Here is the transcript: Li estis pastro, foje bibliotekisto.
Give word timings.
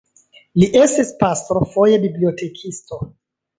Li 0.63 0.69
estis 0.83 1.11
pastro, 1.19 1.63
foje 1.75 2.01
bibliotekisto. 2.09 3.01